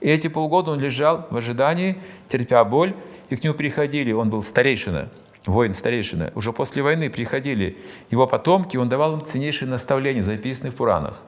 И 0.00 0.08
эти 0.08 0.28
полгода 0.28 0.70
он 0.70 0.80
лежал 0.80 1.26
в 1.30 1.36
ожидании, 1.36 1.98
терпя 2.28 2.64
боль, 2.64 2.94
и 3.28 3.36
к 3.36 3.44
нему 3.44 3.54
приходили, 3.54 4.12
он 4.12 4.30
был 4.30 4.42
старейшина, 4.42 5.10
воин 5.46 5.74
старейшина, 5.74 6.32
уже 6.34 6.52
после 6.52 6.82
войны 6.82 7.10
приходили 7.10 7.78
его 8.10 8.26
потомки, 8.26 8.76
он 8.76 8.88
давал 8.88 9.14
им 9.14 9.24
ценнейшие 9.24 9.68
наставления, 9.68 10.22
записанные 10.22 10.72
в 10.72 10.74
Пуранах. 10.74 11.22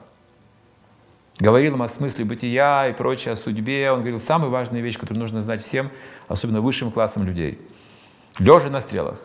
Говорил 1.39 1.73
им 1.75 1.81
о 1.81 1.87
смысле 1.87 2.25
бытия 2.25 2.87
и 2.87 2.93
прочее, 2.93 3.33
о 3.33 3.35
судьбе. 3.35 3.91
Он 3.91 3.99
говорил 3.99 4.19
самые 4.19 4.51
важные 4.51 4.83
вещи, 4.83 4.99
которые 4.99 5.19
нужно 5.19 5.41
знать 5.41 5.63
всем, 5.63 5.91
особенно 6.27 6.61
высшим 6.61 6.91
классам 6.91 7.25
людей. 7.25 7.59
Лежа 8.37 8.69
на 8.69 8.81
стрелах. 8.81 9.19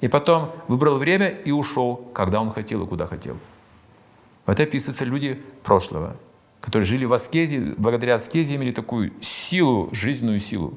И 0.00 0.08
потом 0.08 0.52
выбрал 0.68 0.98
время 0.98 1.28
и 1.28 1.50
ушел, 1.50 1.96
когда 2.12 2.40
он 2.40 2.50
хотел 2.50 2.84
и 2.84 2.86
куда 2.86 3.06
хотел. 3.06 3.36
Вот 4.44 4.60
описываются 4.60 5.04
люди 5.04 5.42
прошлого, 5.62 6.16
которые 6.60 6.86
жили 6.86 7.04
в 7.04 7.12
аскезе, 7.12 7.74
благодаря 7.76 8.16
аскезе 8.16 8.56
имели 8.56 8.72
такую 8.72 9.12
силу, 9.20 9.88
жизненную 9.92 10.38
силу 10.38 10.74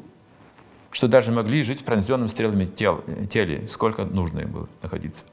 что 0.92 1.08
даже 1.08 1.32
могли 1.32 1.64
жить 1.64 1.82
в 1.86 2.28
стрелами 2.28 2.66
тел, 2.66 3.04
теле, 3.30 3.68
сколько 3.68 4.06
нужно 4.06 4.40
им 4.40 4.52
было 4.52 4.70
находиться. 4.82 5.26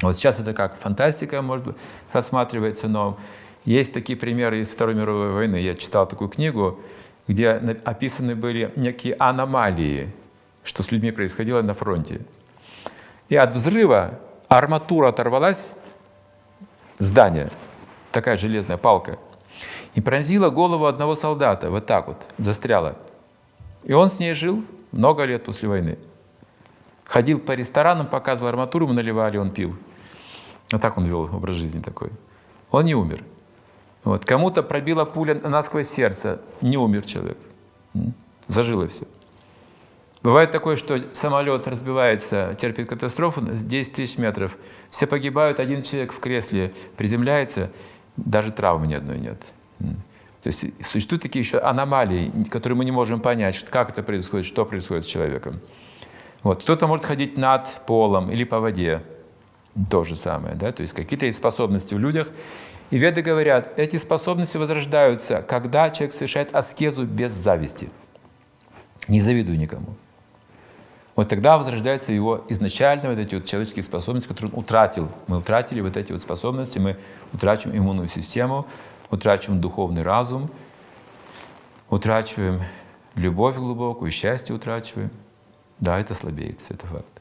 Вот 0.00 0.16
сейчас 0.16 0.40
это 0.40 0.54
как 0.54 0.78
фантастика, 0.78 1.42
может 1.42 1.66
быть, 1.66 1.76
рассматривается, 2.12 2.88
но 2.88 3.18
есть 3.66 3.92
такие 3.92 4.18
примеры 4.18 4.60
из 4.60 4.70
Второй 4.70 4.94
мировой 4.94 5.32
войны. 5.32 5.56
Я 5.56 5.74
читал 5.74 6.08
такую 6.08 6.30
книгу, 6.30 6.80
где 7.28 7.50
описаны 7.50 8.34
были 8.34 8.72
некие 8.76 9.14
аномалии, 9.18 10.10
что 10.64 10.82
с 10.82 10.90
людьми 10.90 11.10
происходило 11.10 11.60
на 11.60 11.74
фронте. 11.74 12.22
И 13.30 13.36
от 13.36 13.54
взрыва 13.54 14.18
арматура 14.48 15.08
оторвалась, 15.08 15.72
здание, 16.98 17.48
такая 18.12 18.36
железная 18.36 18.76
палка, 18.76 19.18
и 19.94 20.00
пронзила 20.00 20.50
голову 20.50 20.86
одного 20.86 21.14
солдата, 21.14 21.70
вот 21.70 21.86
так 21.86 22.08
вот, 22.08 22.16
застряла. 22.38 22.96
И 23.84 23.92
он 23.92 24.10
с 24.10 24.18
ней 24.18 24.34
жил 24.34 24.64
много 24.90 25.24
лет 25.24 25.44
после 25.44 25.68
войны. 25.68 25.98
Ходил 27.04 27.38
по 27.38 27.52
ресторанам, 27.52 28.08
показывал 28.08 28.48
арматуру, 28.48 28.84
ему 28.86 28.94
наливали, 28.94 29.36
он 29.36 29.50
пил. 29.52 29.76
Вот 30.72 30.80
так 30.80 30.98
он 30.98 31.04
вел 31.04 31.22
образ 31.22 31.54
жизни 31.54 31.80
такой. 31.80 32.10
Он 32.70 32.84
не 32.84 32.94
умер. 32.94 33.24
Вот. 34.04 34.24
Кому-то 34.24 34.62
пробила 34.62 35.04
пуля 35.04 35.34
насквозь 35.34 35.88
сердце, 35.88 36.40
не 36.60 36.76
умер 36.76 37.04
человек. 37.04 37.38
Зажило 38.46 38.86
все. 38.86 39.06
Бывает 40.22 40.50
такое, 40.50 40.76
что 40.76 40.98
самолет 41.14 41.66
разбивается, 41.66 42.54
терпит 42.60 42.88
катастрофу, 42.88 43.40
10 43.40 43.94
тысяч 43.94 44.18
метров. 44.18 44.56
Все 44.90 45.06
погибают, 45.06 45.60
один 45.60 45.82
человек 45.82 46.12
в 46.12 46.20
кресле 46.20 46.72
приземляется, 46.96 47.70
даже 48.16 48.52
травмы 48.52 48.86
ни 48.86 48.94
одной 48.94 49.18
нет. 49.18 49.54
То 50.42 50.46
есть 50.46 50.64
существуют 50.84 51.22
такие 51.22 51.40
еще 51.40 51.58
аномалии, 51.58 52.30
которые 52.50 52.76
мы 52.76 52.84
не 52.84 52.90
можем 52.90 53.20
понять, 53.20 53.62
как 53.70 53.90
это 53.90 54.02
происходит, 54.02 54.46
что 54.46 54.64
происходит 54.66 55.04
с 55.04 55.06
человеком. 55.06 55.60
Вот. 56.42 56.62
Кто-то 56.62 56.86
может 56.86 57.04
ходить 57.04 57.36
над 57.36 57.82
полом 57.86 58.30
или 58.30 58.44
по 58.44 58.60
воде. 58.60 59.02
То 59.90 60.04
же 60.04 60.16
самое. 60.16 60.54
Да? 60.54 60.72
То 60.72 60.82
есть 60.82 60.94
какие-то 60.94 61.26
есть 61.26 61.38
способности 61.38 61.94
в 61.94 61.98
людях. 61.98 62.28
И 62.90 62.98
веды 62.98 63.22
говорят, 63.22 63.78
эти 63.78 63.96
способности 63.96 64.56
возрождаются, 64.56 65.42
когда 65.42 65.90
человек 65.90 66.12
совершает 66.12 66.54
аскезу 66.54 67.06
без 67.06 67.32
зависти. 67.32 67.90
Не 69.06 69.20
завидуй 69.20 69.56
никому. 69.56 69.94
Вот 71.20 71.28
тогда 71.28 71.58
возрождаются 71.58 72.14
его 72.14 72.46
изначально 72.48 73.10
вот 73.10 73.18
эти 73.18 73.34
вот 73.34 73.44
человеческие 73.44 73.82
способности, 73.82 74.26
которые 74.26 74.54
он 74.54 74.60
утратил. 74.60 75.10
Мы 75.26 75.36
утратили 75.36 75.82
вот 75.82 75.98
эти 75.98 76.12
вот 76.12 76.22
способности, 76.22 76.78
мы 76.78 76.96
утрачиваем 77.34 77.78
иммунную 77.78 78.08
систему, 78.08 78.66
утрачиваем 79.10 79.60
духовный 79.60 80.00
разум, 80.00 80.50
утрачиваем 81.90 82.62
любовь 83.16 83.56
глубокую, 83.56 84.10
счастье 84.10 84.54
утрачиваем. 84.54 85.10
Да, 85.78 86.00
это 86.00 86.14
слабеет, 86.14 86.62
все 86.62 86.72
это 86.72 86.86
факт. 86.86 87.19